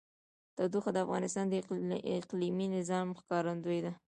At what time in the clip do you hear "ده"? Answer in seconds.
3.85-3.91